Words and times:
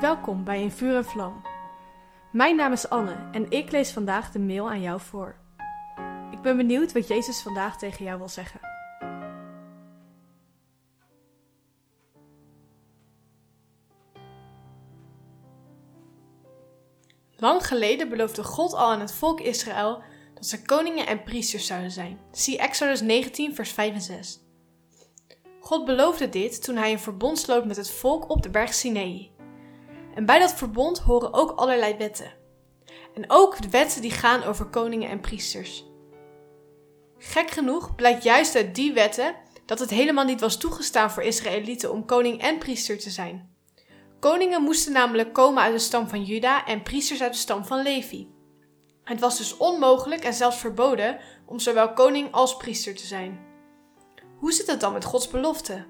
Welkom 0.00 0.44
bij 0.44 0.62
In 0.62 0.70
Vuur 0.70 0.96
en 0.96 1.04
Vlam. 1.04 1.42
Mijn 2.32 2.56
naam 2.56 2.72
is 2.72 2.88
Anne 2.88 3.28
en 3.32 3.50
ik 3.50 3.70
lees 3.70 3.90
vandaag 3.90 4.30
de 4.30 4.38
mail 4.38 4.70
aan 4.70 4.80
jou 4.80 5.00
voor. 5.00 5.36
Ik 6.30 6.40
ben 6.42 6.56
benieuwd 6.56 6.92
wat 6.92 7.08
Jezus 7.08 7.42
vandaag 7.42 7.78
tegen 7.78 8.04
jou 8.04 8.18
wil 8.18 8.28
zeggen. 8.28 8.60
Lang 17.36 17.66
geleden 17.66 18.08
beloofde 18.08 18.44
God 18.44 18.72
al 18.72 18.90
aan 18.90 19.00
het 19.00 19.12
volk 19.12 19.40
Israël 19.40 20.02
dat 20.34 20.46
ze 20.46 20.62
koningen 20.62 21.06
en 21.06 21.22
priesters 21.22 21.66
zouden 21.66 21.90
zijn. 21.90 22.18
Zie 22.32 22.58
Exodus 22.58 23.00
19, 23.00 23.54
vers 23.54 23.70
5 23.70 23.94
en 23.94 24.00
6. 24.00 24.40
God 25.60 25.84
beloofde 25.84 26.28
dit 26.28 26.64
toen 26.64 26.76
hij 26.76 26.92
een 26.92 26.98
verbond 26.98 27.38
sloot 27.38 27.64
met 27.64 27.76
het 27.76 27.90
volk 27.90 28.30
op 28.30 28.42
de 28.42 28.50
berg 28.50 28.74
Sinai. 28.74 29.33
En 30.14 30.26
bij 30.26 30.38
dat 30.38 30.54
verbond 30.54 30.98
horen 30.98 31.32
ook 31.32 31.50
allerlei 31.50 31.96
wetten. 31.96 32.32
En 33.14 33.24
ook 33.28 33.62
de 33.62 33.68
wetten 33.68 34.02
die 34.02 34.10
gaan 34.10 34.42
over 34.42 34.66
koningen 34.66 35.10
en 35.10 35.20
priesters. 35.20 35.84
Gek 37.18 37.50
genoeg 37.50 37.94
blijkt 37.94 38.22
juist 38.22 38.56
uit 38.56 38.74
die 38.74 38.92
wetten 38.92 39.34
dat 39.66 39.78
het 39.78 39.90
helemaal 39.90 40.24
niet 40.24 40.40
was 40.40 40.56
toegestaan 40.56 41.10
voor 41.10 41.22
Israëlieten 41.22 41.92
om 41.92 42.04
koning 42.04 42.40
en 42.40 42.58
priester 42.58 42.98
te 42.98 43.10
zijn. 43.10 43.52
Koningen 44.20 44.62
moesten 44.62 44.92
namelijk 44.92 45.32
komen 45.32 45.62
uit 45.62 45.72
de 45.72 45.78
stam 45.78 46.08
van 46.08 46.24
Juda 46.24 46.66
en 46.66 46.82
priesters 46.82 47.22
uit 47.22 47.32
de 47.32 47.38
stam 47.38 47.64
van 47.64 47.82
Levi. 47.82 48.28
Het 49.04 49.20
was 49.20 49.38
dus 49.38 49.56
onmogelijk 49.56 50.24
en 50.24 50.34
zelfs 50.34 50.56
verboden 50.56 51.18
om 51.46 51.58
zowel 51.58 51.92
koning 51.92 52.32
als 52.32 52.56
priester 52.56 52.94
te 52.94 53.06
zijn. 53.06 53.40
Hoe 54.38 54.52
zit 54.52 54.66
het 54.66 54.80
dan 54.80 54.92
met 54.92 55.04
Gods 55.04 55.28
belofte? 55.28 55.86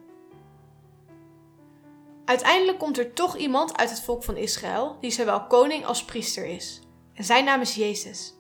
Uiteindelijk 2.25 2.79
komt 2.79 2.99
er 2.99 3.13
toch 3.13 3.37
iemand 3.37 3.77
uit 3.77 3.91
het 3.91 4.01
volk 4.01 4.25
van 4.25 4.37
Israël 4.37 4.97
die 5.01 5.11
zowel 5.11 5.47
koning 5.47 5.87
als 5.87 6.05
priester 6.05 6.47
is. 6.47 6.81
En 7.15 7.25
zijn 7.25 7.45
naam 7.45 7.61
is 7.61 7.75
Jezus. 7.75 8.35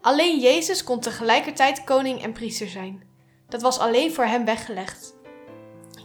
Alleen 0.00 0.38
Jezus 0.40 0.84
kon 0.84 1.00
tegelijkertijd 1.00 1.84
koning 1.84 2.22
en 2.22 2.32
priester 2.32 2.68
zijn. 2.68 3.02
Dat 3.48 3.62
was 3.62 3.78
alleen 3.78 4.12
voor 4.12 4.24
hem 4.24 4.44
weggelegd. 4.44 5.14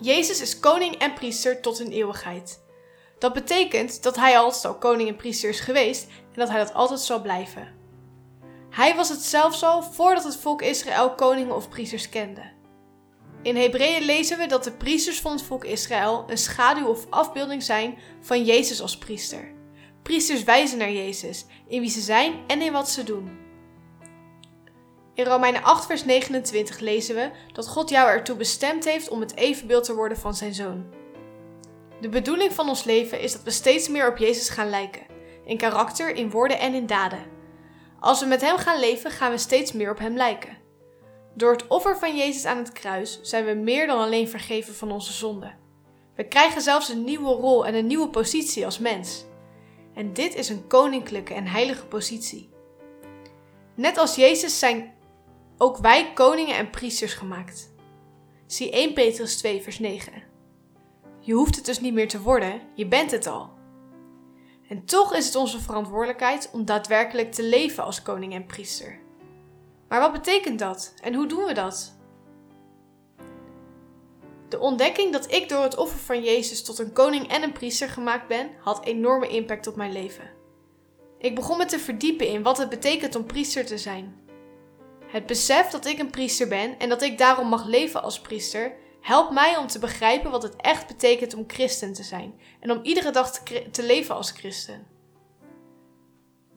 Jezus 0.02 0.42
is 0.42 0.60
koning 0.60 0.96
en 0.96 1.14
priester 1.14 1.62
tot 1.62 1.80
in 1.80 1.92
eeuwigheid. 1.92 2.66
Dat 3.20 3.34
betekent 3.34 4.04
dat 4.04 4.16
hij 4.16 4.38
altijd 4.38 4.66
al 4.66 4.78
koning 4.78 5.10
en 5.10 5.16
priester 5.16 5.50
is 5.50 5.60
geweest 5.60 6.08
en 6.08 6.40
dat 6.40 6.50
hij 6.50 6.58
dat 6.58 6.74
altijd 6.74 7.00
zal 7.00 7.22
blijven. 7.22 7.76
Hij 8.70 8.96
was 8.96 9.10
het 9.10 9.22
zelfs 9.22 9.64
al 9.64 9.84
voordat 9.84 10.24
het 10.24 10.36
volk 10.36 10.62
Israël 10.62 11.16
koningen 11.16 11.56
of 11.56 11.70
priesters 11.70 12.10
kende. 12.10 12.57
In 13.42 13.56
Hebreeën 13.56 14.04
lezen 14.04 14.38
we 14.38 14.46
dat 14.46 14.64
de 14.64 14.72
priesters 14.72 15.20
van 15.20 15.32
het 15.32 15.42
volk 15.42 15.66
Israël 15.66 16.26
een 16.28 16.38
schaduw 16.38 16.88
of 16.88 17.06
afbeelding 17.10 17.64
zijn 17.64 17.98
van 18.22 18.44
Jezus 18.44 18.82
als 18.82 18.98
priester. 18.98 19.52
Priesters 20.04 20.44
wijzen 20.44 20.78
naar 20.78 20.92
Jezus, 20.92 21.46
in 21.68 21.82
wie 21.82 21.90
ze 21.90 22.02
zijn 22.02 22.34
en 22.48 22.62
in 22.62 22.72
wat 22.72 22.90
ze 22.90 23.04
doen. 23.04 23.46
In 25.14 25.26
Romeinen 25.26 25.64
8, 25.64 25.86
vers 25.86 26.06
29 26.06 26.80
lezen 26.80 27.16
we 27.16 27.32
dat 27.54 27.68
God 27.68 27.90
jou 27.90 28.10
ertoe 28.10 28.36
bestemd 28.36 28.86
heeft 28.86 29.10
om 29.10 29.20
het 29.20 29.36
evenbeeld 29.36 29.84
te 29.84 29.96
worden 29.96 30.18
van 30.18 30.34
zijn 30.34 30.54
zoon. 30.54 30.86
De 32.02 32.10
bedoeling 32.10 32.54
van 32.54 32.70
ons 32.70 32.84
leven 32.84 33.20
is 33.20 33.32
dat 33.32 33.44
we 33.44 33.52
steeds 33.52 33.88
meer 33.88 34.10
op 34.10 34.18
Jezus 34.18 34.50
gaan 34.50 34.70
lijken, 34.70 35.06
in 35.46 35.58
karakter, 35.58 36.16
in 36.16 36.30
woorden 36.30 36.60
en 36.60 36.74
in 36.74 36.86
daden. 36.86 37.26
Als 38.00 38.20
we 38.20 38.26
met 38.26 38.42
Hem 38.42 38.58
gaan 38.58 38.80
leven, 38.80 39.12
gaan 39.12 39.32
we 39.32 39.38
steeds 39.38 39.72
meer 39.72 39.92
op 39.92 40.00
Hem 40.00 40.16
lijken. 40.16 40.58
Door 41.38 41.52
het 41.52 41.68
offer 41.68 41.98
van 41.98 42.18
Jezus 42.18 42.46
aan 42.46 42.58
het 42.58 42.72
kruis 42.72 43.20
zijn 43.22 43.46
we 43.46 43.54
meer 43.54 43.88
dan 43.88 44.00
alleen 44.00 44.30
vergeven 44.30 44.74
van 44.74 44.92
onze 44.92 45.14
zonden. 45.14 45.58
We 46.16 46.28
krijgen 46.28 46.62
zelfs 46.62 46.90
een 46.90 47.04
nieuwe 47.04 47.30
rol 47.30 47.66
en 47.66 47.76
een 47.76 47.88
nieuwe 47.88 48.10
positie 48.10 48.66
als 48.66 48.80
mens. 48.80 49.26
En 49.94 50.14
dit 50.14 50.36
is 50.36 50.50
een 50.50 50.68
koninklijke 50.68 51.34
en 51.34 51.48
heilige 51.48 51.86
positie. 51.86 52.50
Net 53.76 53.98
als 53.98 54.16
Jezus 54.16 54.60
zijn 54.60 54.94
ook 55.58 55.78
wij 55.78 56.14
koningen 56.14 56.56
en 56.56 56.70
priesters 56.70 57.14
gemaakt. 57.14 57.74
Zie 58.48 58.72
1 58.72 58.94
Petrus 58.94 59.38
2, 59.38 59.62
vers 59.62 59.80
9. 59.80 60.24
Je 61.20 61.34
hoeft 61.34 61.56
het 61.56 61.66
dus 61.66 61.80
niet 61.80 61.94
meer 61.94 62.08
te 62.08 62.22
worden, 62.22 62.62
je 62.76 62.88
bent 62.88 63.12
het 63.12 63.28
al. 63.28 63.50
En 64.70 64.86
toch 64.86 65.16
is 65.16 65.26
het 65.26 65.36
onze 65.36 65.60
verantwoordelijkheid 65.60 66.50
om 66.54 66.66
daadwerkelijk 66.66 67.32
te 67.32 67.44
leven 67.44 67.84
als 67.84 68.02
koning 68.02 68.34
en 68.34 68.46
priester. 68.46 69.06
Maar 69.88 70.00
wat 70.00 70.12
betekent 70.12 70.60
dat 70.60 70.94
en 71.02 71.14
hoe 71.14 71.28
doen 71.28 71.46
we 71.46 71.54
dat? 71.54 71.96
De 74.50 74.60
ontdekking 74.60 75.12
dat 75.12 75.32
ik 75.32 75.50
door 75.50 75.64
het 75.64 75.78
offer 75.78 76.00
van 76.00 76.24
Jezus 76.24 76.64
tot 76.64 76.80
een 76.80 76.94
koning 76.94 77.28
en 77.28 77.44
een 77.44 77.52
priester 77.52 77.90
gemaakt 77.90 78.28
ben, 78.28 78.50
had 78.60 78.86
enorme 78.86 79.28
impact 79.28 79.68
op 79.68 79.76
mijn 79.76 79.92
leven. 79.92 80.30
Ik 81.18 81.36
begon 81.36 81.58
me 81.58 81.66
te 81.66 81.80
verdiepen 81.80 82.28
in 82.28 82.44
wat 82.44 82.58
het 82.58 82.70
betekent 82.70 83.16
om 83.16 83.26
priester 83.26 83.66
te 83.66 83.78
zijn. 83.78 84.16
Het 85.08 85.26
besef 85.26 85.70
dat 85.70 85.86
ik 85.86 86.00
een 86.00 86.10
priester 86.10 86.48
ben 86.48 86.80
en 86.80 86.90
dat 86.90 87.02
ik 87.02 87.18
daarom 87.18 87.48
mag 87.48 87.66
leven 87.66 88.04
als 88.04 88.22
priester, 88.22 88.76
helpt 89.02 89.32
mij 89.32 89.58
om 89.58 89.68
te 89.68 89.80
begrijpen 89.80 90.32
wat 90.32 90.44
het 90.44 90.56
echt 90.56 90.88
betekent 90.88 91.34
om 91.34 91.44
christen 91.48 91.94
te 91.94 92.04
zijn 92.04 92.40
en 92.60 92.72
om 92.72 92.80
iedere 92.84 93.12
dag 93.12 93.32
te, 93.32 93.70
te 93.72 93.84
leven 93.84 94.16
als 94.16 94.32
christen. 94.32 94.97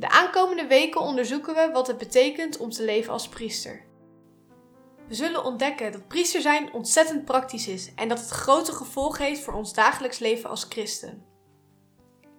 De 0.00 0.08
aankomende 0.08 0.66
weken 0.66 1.00
onderzoeken 1.00 1.54
we 1.54 1.70
wat 1.72 1.86
het 1.86 1.98
betekent 1.98 2.56
om 2.56 2.70
te 2.70 2.84
leven 2.84 3.12
als 3.12 3.28
priester. 3.28 3.84
We 5.08 5.14
zullen 5.14 5.44
ontdekken 5.44 5.92
dat 5.92 6.08
priester 6.08 6.40
zijn 6.40 6.72
ontzettend 6.72 7.24
praktisch 7.24 7.68
is 7.68 7.94
en 7.94 8.08
dat 8.08 8.18
het 8.18 8.28
grote 8.28 8.72
gevolgen 8.72 9.24
heeft 9.24 9.40
voor 9.42 9.54
ons 9.54 9.74
dagelijks 9.74 10.18
leven 10.18 10.50
als 10.50 10.66
christen. 10.68 11.24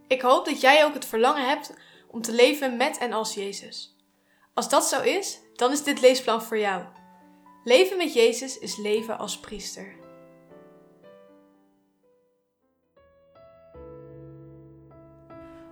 Ik 0.08 0.22
hoop 0.22 0.46
dat 0.46 0.62
jij 0.62 0.86
ook 0.86 0.94
het 0.94 1.06
verlangen 1.06 1.48
hebt 1.48 1.74
om 2.08 2.22
te 2.22 2.32
leven 2.32 2.78
met 2.78 2.98
en 2.98 3.14
als 3.14 3.34
Jezus. 3.34 3.96
Als 4.54 4.70
dat 4.70 4.86
zo 4.86 5.02
is, 5.02 5.40
dan 5.54 5.72
is 5.72 5.84
dit 5.84 6.02
leesplan 6.02 6.44
voor 6.44 6.58
jou. 6.58 6.84
Leven 7.64 7.98
met 7.98 8.14
Jezus 8.14 8.58
is 8.60 8.78
leven 8.78 9.18
als 9.18 9.40
priester. 9.40 9.96